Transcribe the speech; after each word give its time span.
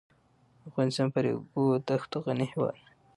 افغانستان 0.69 1.07
په 1.13 1.19
ریګ 1.23 1.37
دښتو 1.87 2.17
غني 2.25 2.47
هېواد 2.51 2.75
دی. 2.83 2.89